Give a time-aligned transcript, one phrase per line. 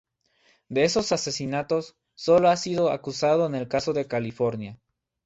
[0.67, 4.79] De esos asesinatos, sólo ha sido acusado en el caso de California.